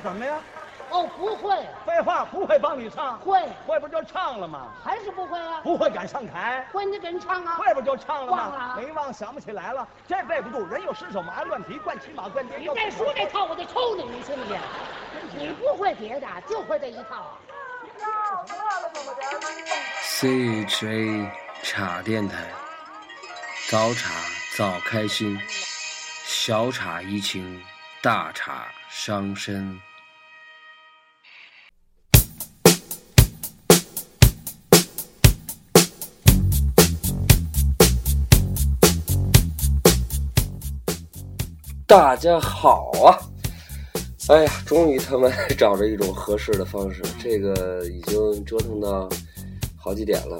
[0.00, 0.38] 什么呀？
[0.90, 4.72] 哦，不会，废话，不会帮你唱，会会不就唱了吗？
[4.82, 5.60] 还是不会啊？
[5.62, 7.54] 不会敢上台，会，你给人唱啊？
[7.56, 8.48] 会不就唱了吗？
[8.48, 9.86] 忘了没忘，想不起来了。
[10.08, 12.60] 这背不住，人有失手，马乱蹄，惯骑马，惯颠。
[12.60, 14.58] 你再说这套，我就抽你，你信不信？
[15.36, 17.38] 你不会别的，就会这一套。
[20.02, 21.30] CHA
[21.62, 22.48] 茶电台，
[23.70, 24.10] 早茶
[24.56, 25.40] 早开心，
[26.24, 27.62] 小茶怡情，
[28.02, 29.80] 大茶伤身。
[41.90, 43.18] 大家好啊！
[44.28, 49.08] 哎呀，终于他们 找着一种合适的方式，这个已经折腾到
[49.76, 50.38] 好几点了。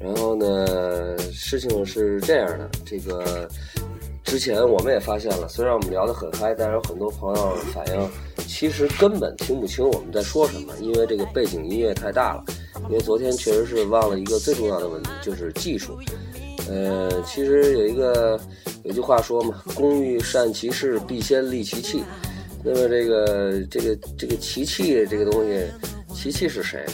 [0.00, 3.48] 然后呢，事情是这样的，这个
[4.24, 8.10] 之前我们也发现了，虽然我们聊得很嗨，但是有很多朋友反映，
[8.48, 12.42] 其实根本听不清我们在说什么，因为这个背景音乐太大了。
[12.88, 15.96] 因为昨天确实是忘了一个最重要的问题，就是技术。
[16.68, 18.40] 呃，其实有一个
[18.82, 22.02] 有句话说嘛，“工欲善其事，必先利其器”。
[22.64, 25.66] 那么这个这个这个奇器这个东西，
[26.14, 26.84] 奇器是谁？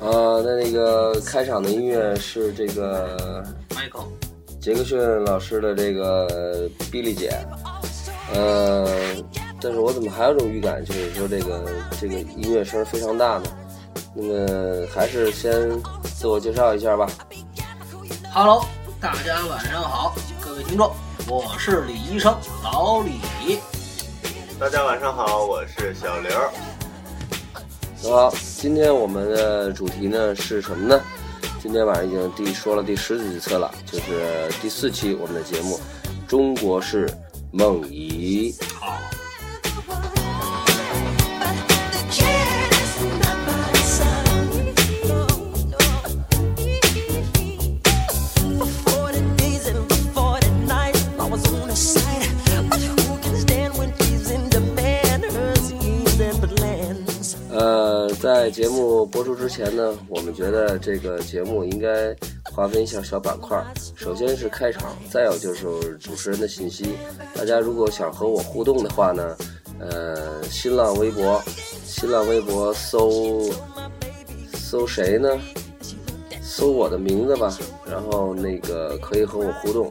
[0.00, 3.44] 啊，那那个开场的音乐是这个
[4.60, 7.32] 杰克逊老师的这个比利姐，
[8.34, 8.86] 呃，
[9.58, 11.64] 但是我怎么还有种预感，就是说这个
[11.98, 13.44] 这个音乐声非常大呢？
[14.12, 15.50] 那么还是先
[16.14, 17.08] 自我介绍一下吧。
[18.34, 18.62] Hello，
[19.00, 20.92] 大家晚上好，各位听众，
[21.26, 23.58] 我是李医生老李。
[24.58, 28.10] 大家晚上好，我是小刘。
[28.10, 31.00] 好，今天我们的主题呢是什么呢？
[31.62, 35.78] 今天晚上已经第说了第十几次了，就是第四期我们的节目
[36.26, 37.06] 《中国式
[37.52, 38.50] 梦遗》。
[38.74, 38.96] 好，
[58.50, 62.14] 节目播出之前呢，我们觉得这个节目应该
[62.52, 63.62] 划分一下小板块。
[63.94, 66.96] 首先是开场，再有就是主持人的信息。
[67.34, 69.36] 大家如果想和我互动的话呢，
[69.78, 71.42] 呃，新浪微博，
[71.84, 73.50] 新浪微博搜
[74.54, 75.28] 搜谁呢？
[76.42, 77.56] 搜我的名字吧，
[77.88, 79.90] 然后那个可以和我互动。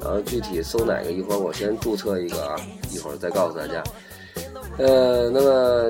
[0.00, 2.56] 然后具体搜哪个，一会儿我先注册一个啊，
[2.90, 3.82] 一会儿再告诉大家。
[4.78, 5.88] 呃，那么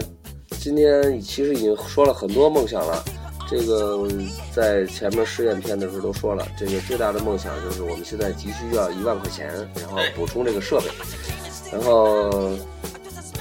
[0.60, 3.02] 今天其实已经说了很多梦想了。
[3.50, 4.06] 这个
[4.52, 9.48] 在前面试验片的时候都说了，这个最大的梦想就是我们现在急需要一万块钱，
[9.80, 10.90] 然后补充这个设备，
[11.72, 12.50] 然后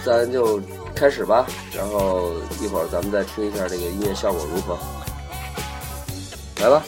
[0.05, 0.61] 咱就
[0.95, 1.45] 开始吧。
[1.75, 4.78] 然后一会儿咱们再听一下这个音乐效果如何。
[6.61, 6.85] 来吧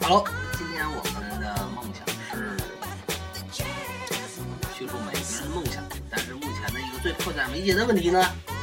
[0.00, 0.24] ，Hello，
[7.06, 8.20] 最迫在眉睫的问题呢，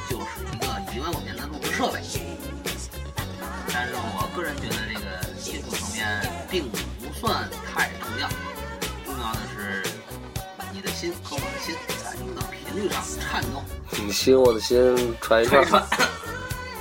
[0.10, 2.02] 就是一个一万块钱的录制设备。
[3.74, 6.78] 但是我个人觉得这个技术层面并不
[7.18, 8.28] 算太重要，
[9.06, 9.82] 重要的是
[10.74, 11.74] 你的心和我的心
[12.04, 13.64] 在一个频率上颤动。
[14.06, 16.10] 你心我的心串一串串，串，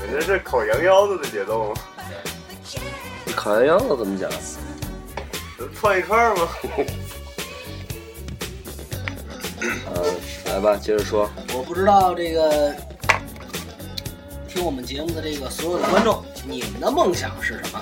[0.04, 1.80] 你这是烤羊腰子的节奏吗？
[3.24, 4.28] 你烤羊腰子怎么讲？
[5.56, 6.48] 这串一串吗？
[10.52, 11.30] 来吧，接着说。
[11.54, 12.74] 我不知道这个
[14.46, 17.80] 听我们节目的这个所有的观众，你们的梦想是什么？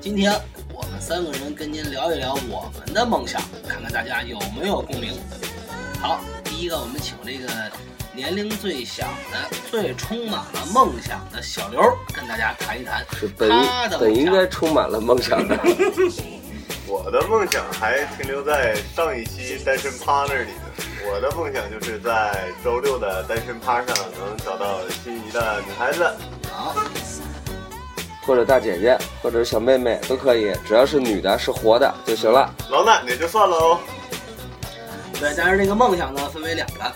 [0.00, 0.32] 今天
[0.72, 5.12] 我们三个人跟您聊一聊我们的梦想，看看大家有没有共鸣。
[6.00, 7.52] 好，第一个我们请这个
[8.14, 11.82] 年龄最小的、最充满了梦想的小刘
[12.14, 14.00] 跟大家谈一谈是本他的梦想。
[14.00, 15.54] 本应该充满了梦想的。
[16.88, 20.65] 我的梦想还停留在上一期单身趴那里呢。
[21.08, 23.86] 我的梦想就是在周六的单身趴上
[24.18, 26.04] 能找到心仪的女孩子。
[26.50, 26.74] 好，
[28.26, 32.52] 或者大姐姐，或者小妹妹都可以，只要是女的，是活的就行了。
[32.70, 33.78] 老奶奶就算了哦。
[35.20, 36.92] 对，但是这个梦想呢，分为两个，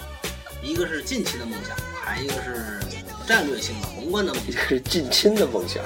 [0.61, 2.81] 一个是近期的梦想，还一个是
[3.27, 4.51] 战略性的宏观的梦想。
[4.51, 5.83] 一个是近亲的梦想。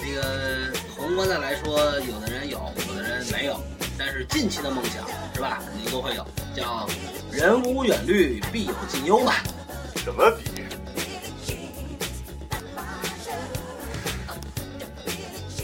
[0.00, 3.58] 这个宏观的来说，有的人有，有的人没有，
[3.98, 5.04] 但是近期的梦想
[5.34, 6.24] 是吧，肯定都会有，
[6.54, 6.86] 叫
[7.32, 9.32] 人无远虑，必有近忧嘛。
[9.96, 10.68] 什么比喻？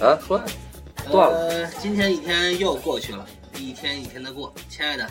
[0.03, 0.45] 啊，说呀
[1.11, 1.39] 断了。
[1.49, 3.25] 呃，今天一天又过去了，
[3.57, 5.09] 一天一天的过，亲爱的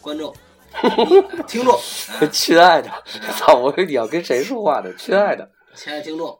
[0.00, 0.34] 观众、
[0.72, 2.90] 呃 听众、啊亲爱的，
[3.38, 3.54] 操！
[3.54, 4.92] 我以为你要跟谁说话呢？
[4.98, 6.38] 亲爱的，亲爱的听众，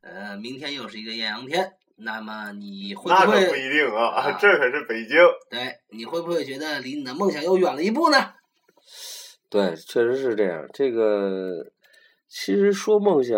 [0.00, 1.72] 呃，明天又是一个艳阳天，
[2.02, 5.16] 那么你会那不会可不一定啊啊，这可是北京。
[5.50, 5.58] 对？
[5.90, 8.16] 你会不会觉得离你的梦想又远了一步呢？
[9.48, 10.66] 对，确实是这样。
[10.72, 11.66] 这个
[12.28, 13.36] 其实说梦想，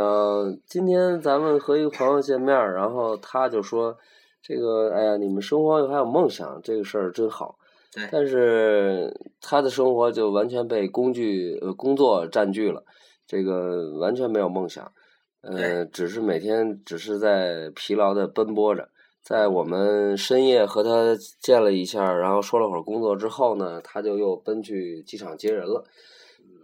[0.66, 3.96] 今天咱们和一个朋友见面，然后他就说，
[4.42, 7.56] 这个哎呀，你们生活还有梦想，这个事儿真好。
[7.94, 12.84] 对但是他的生活就完全被工具呃工作占据了，
[13.26, 14.92] 这个完全没有梦想，
[15.42, 18.88] 呃，只是每天只是在疲劳的奔波着。
[19.22, 25.84] 在我们深夜和他见了一下，然后说了会儿工作之后呢，他就又奔去机场接人了。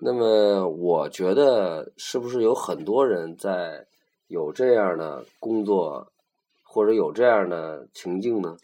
[0.00, 3.86] 那么，我觉得是不是有很多人在
[4.26, 6.12] 有这样的工作，
[6.64, 8.56] 或者有这样的情境呢？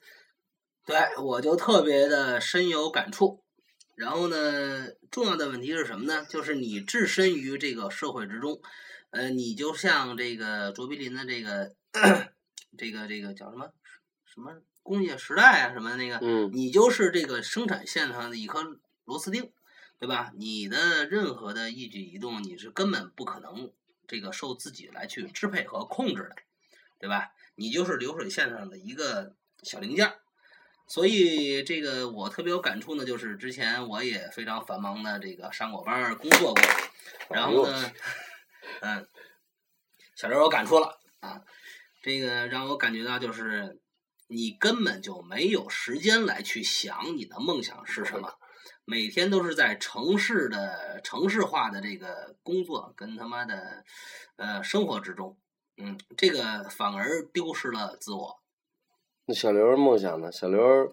[0.87, 3.41] 对，我就特别的深有感触。
[3.97, 6.27] 然后呢，重要的问题是什么呢？
[6.29, 8.61] 就是你置身于这个社会之中，
[9.15, 11.73] 呃，你就像这个卓别林的这个
[12.77, 13.71] 这个这个叫什么
[14.25, 19.53] 什么工业时代啊，什么那个，嗯你就是这个生产线上的一颗螺丝钉，
[20.01, 20.33] 对吧？
[20.37, 23.71] 你的任何的一举一动，你是根本不可能
[24.09, 26.37] 这个受自己来去支配和控制的，
[26.99, 27.31] 对吧？
[27.55, 30.13] 你就是流水线上的一个小零件。
[30.89, 36.63] 所以这个我特别有感触呢，就是之前我也非常繁忙的这个上过班儿工作过，
[37.31, 37.93] 然后呢，
[38.81, 39.07] 嗯，
[40.15, 41.43] 小刘有感触了啊，
[42.03, 43.81] 这个让我感觉到就是
[44.29, 48.39] 你根本就没有时间来去想你的梦想是什么，
[48.85, 53.85] 每天都是在城市的城市化的这个工作跟他妈的
[54.37, 55.39] 呃生活之中，
[55.77, 58.41] 嗯，这个反而丢失了自我。
[59.27, 60.31] 那小刘梦想呢？
[60.31, 60.93] 小刘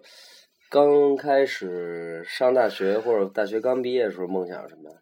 [0.70, 4.96] 刚开始上大学或者大学刚毕业的时候，梦想是什么呀？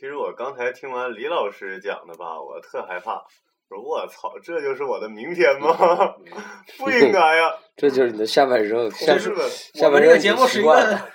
[0.00, 3.22] 其实我刚才听完李老师讲的吧，我特害怕，
[3.68, 5.76] 说我操，这就是我的明天吗？
[6.78, 10.64] 不应该呀， 这就是你的下半生， 下同志们、我们这个下半生已经节目是一。
[10.64, 11.08] 个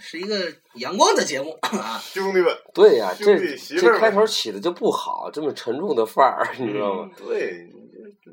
[0.00, 7.08] 是一个阳光的节目啊，兄弟们，对呀、兄这这开头起的就不好，这么沉重的范儿，你知道吗？
[7.16, 7.64] 对，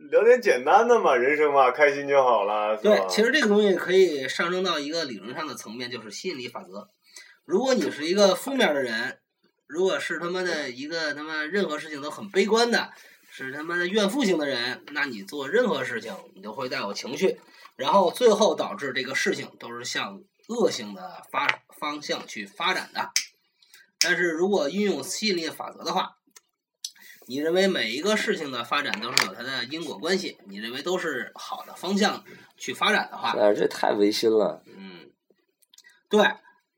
[0.09, 6.89] 聊点简单的嘛，人生嘛，开心就好了，对，其实这个东西可以上升到一个理论上的层面，就是吸引力法则。
[7.45, 9.19] 如果你是一个负面的人，
[9.73, 12.91] 如果是他妈的一个他妈任何事情都很悲观的，
[13.31, 17.39] 是他妈的怨妇型的人，那你做任何事情你都会带有情绪，
[17.75, 23.09] 然后最后导致这个事情都是向恶性的发方向去发展的。
[23.97, 26.17] 但是如果运用吸引力法则的话，
[27.25, 32.23] 你认为每一个事情的发展都是有它的因果关系，你认为都是好的方向
[32.57, 35.09] 去发展的话，那，这太违心了，嗯，
[36.09, 36.21] 对，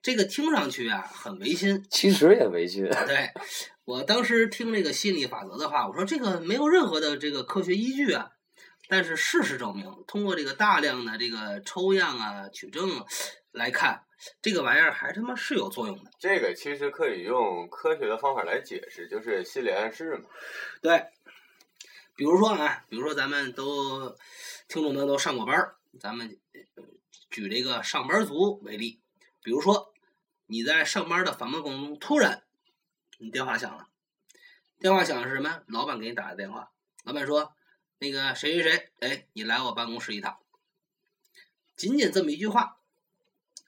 [0.06, 1.84] 这个听上去啊很违心。
[1.90, 2.84] 其实也违心。
[3.08, 3.32] 对
[3.86, 8.30] 我当时听这个吸引力法则的话，我说这个没有任何的这个科学依据啊。
[8.88, 13.06] 但是事实证明，通过这个大量的这个抽样啊、取证啊
[13.52, 14.04] 来看，
[14.44, 16.12] 这个玩意儿还他妈是有作用的。
[16.20, 20.26] 这个其实可以用科学的方法来解释，就是心理暗示嘛。
[20.84, 21.04] 对，
[22.16, 24.16] 比如说啊，比如说咱们都
[24.68, 26.38] 听众们都上过班儿，咱们
[26.76, 26.84] 呃
[27.32, 29.00] 举这个上班族为例，
[29.42, 29.92] 比如说
[30.48, 32.44] 你在上班的繁忙过程中，突然
[33.18, 33.88] 你电话响了，
[34.80, 35.62] 电话响的是什么？
[35.68, 36.72] 老板给你打的电话，
[37.04, 37.54] 老板说
[38.00, 40.38] 那个谁谁谁，哎，你来我办公室一趟。
[41.76, 42.78] 仅仅这么一句话，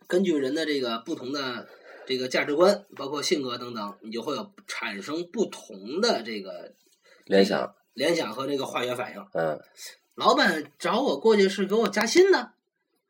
[0.06, 1.68] 根据人的这个不同的
[2.06, 6.74] 这个价值观，包括性格等等，你就会有产生不同的这个
[7.26, 9.28] 联想，联想和这个化学反应。
[9.34, 9.60] 嗯，
[10.16, 12.54] 老板找我过去是给我加薪呢，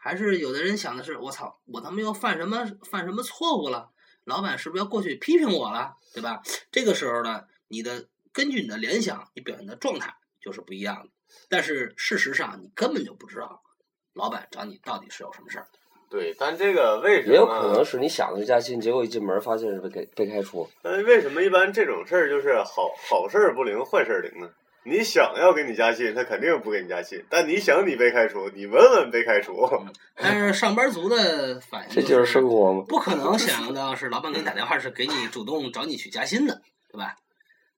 [0.07, 3.89] 还是有的人想的是我操，我他妈又犯什么犯什么错误了？
[4.23, 5.95] 老板是不是要过去批评我了？
[6.13, 6.41] 对吧？
[6.71, 11.09] 这个时候呢，你的根据你的联想，你表现的状态就是不一样的。
[11.49, 13.61] 但是事实上，你根本就不知道
[14.13, 15.67] 老板找你到底是有什么事儿。
[16.09, 17.33] 对，但这个为什么？
[17.33, 20.69] 也有可能是你想的加薪，结果一进门发现是被给被开除。
[20.81, 24.49] 但为什么一般这种事儿就是好好事儿不灵，坏事儿灵呢？
[24.87, 29.69] 你想要给你加薪，他肯定不给你加薪；但你想你被开除，你稳稳被开除。
[30.15, 32.85] 但是上班族的反应、这就是生活吗？
[32.87, 37.15] 不可能想象到是老板给你打电话是给你主动找你去加薪的，对吧？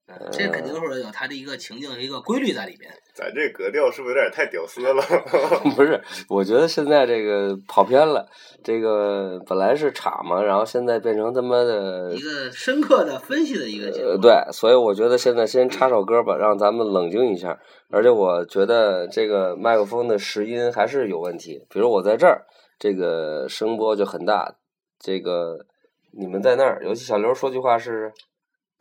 [0.09, 2.91] 嗯这肯定是有它的一个情境、一个规律在里边。
[3.13, 5.03] 咱这格调是不是有点太屌丝了？
[5.75, 8.27] 不是，我觉得现在这个跑偏了。
[8.63, 14.09] 这个本来是岔嘛，然后现在变成他妈的一个深刻的分析的一个节目。
[14.09, 17.59] 呃，对，所以我觉得现在先插首歌吧，让咱们冷静一下。
[17.89, 22.45] 而且我觉得这个麦克风的拾音还是有问题，比如我在这儿，
[22.77, 24.55] 这个声波就很大，
[24.99, 25.65] 这个
[26.11, 28.11] 你们在那儿，尤其小刘说句话是，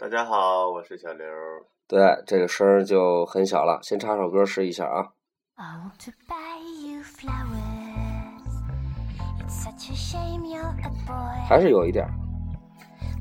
[0.00, 1.26] 大家好，我是小刘。
[1.88, 3.80] 对，这个声就很小了。
[3.82, 5.08] 先插首歌试一下啊。
[5.56, 8.46] I want to buy you flowers.
[9.40, 11.40] It's such a shame you're a boy.
[11.48, 12.14] 还是有一点儿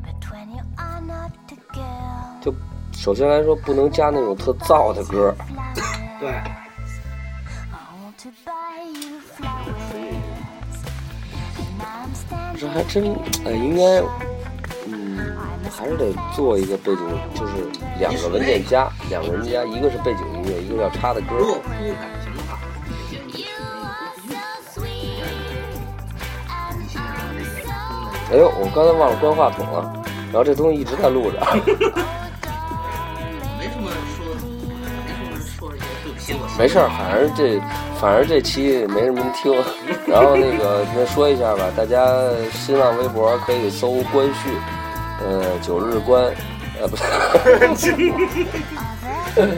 [0.05, 2.53] ，But when you are not a girl, 就
[2.93, 5.36] 首先来说不能加那种特燥的歌。
[5.39, 6.19] flowers.
[6.19, 6.46] 对，I
[8.05, 10.13] want to buy you flowers.
[11.57, 13.15] And I'm standing 这还真，
[13.48, 14.26] 哎，应该，嗯，
[15.77, 17.53] 还是得做一个背景，就是
[18.00, 21.36] 两个文件夹，两个文件夹，一个是背景音乐，一个要插的歌。
[28.31, 31.39] 哎呦，我刚才忘了关话筒了，然后这东西一直在录着。
[33.57, 34.34] 没什么说，
[34.67, 34.74] 没
[35.13, 36.41] 什么说这些对不起我。
[36.57, 37.62] 没事儿，反正这
[38.01, 39.53] 反正这期没什么人听。
[40.07, 42.03] 然后那个那说一下吧，大家
[42.51, 44.50] 新浪微博可以搜“关旭”，
[45.27, 46.24] 呃，九日关，
[46.79, 47.03] 呃，不是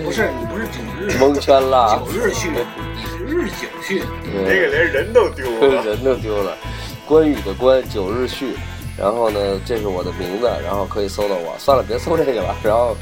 [0.03, 4.03] 不是你不是九日蒙圈了九，日续，你是日久续。
[4.23, 5.83] 那对，个连人都丢了。
[5.83, 6.57] 人都丢了。
[7.05, 8.55] 关羽的关，九日旭。
[8.97, 11.55] 然后呢，这是我的名字，然后可以搜到我。
[11.59, 12.55] 算了，别搜这个了。
[12.63, 12.97] 然后，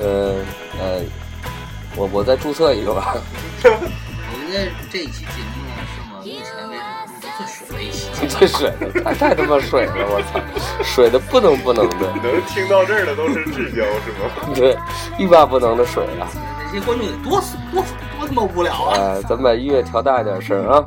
[0.00, 0.34] 呃
[0.80, 1.00] 呃，
[1.94, 3.16] 我我再注册一个吧。
[3.62, 3.70] 我
[4.50, 5.42] 觉得这一期节
[8.28, 10.40] 这水的太太他妈水了，我操，
[10.84, 11.96] 水的不能不能的。
[12.22, 14.30] 能听到这儿的都是至交是吗？
[14.54, 14.76] 对，
[15.18, 16.28] 欲罢不能的水啊！
[16.72, 17.40] 这些观众得多
[17.72, 17.82] 多
[18.18, 18.94] 多他妈无聊啊！
[18.96, 20.84] 呃，咱们把音乐调大一点声啊！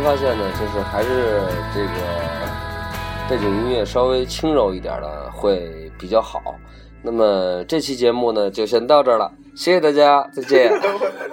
[0.00, 1.42] 发现呢，就是还是
[1.74, 1.90] 这个
[3.28, 6.40] 背景音乐稍微轻柔一点的会比较好。
[7.02, 10.72] 那么这期节目呢，就先到这儿了，谢谢大家，再见。